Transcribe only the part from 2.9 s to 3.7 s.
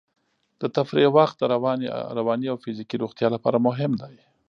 روغتیا لپاره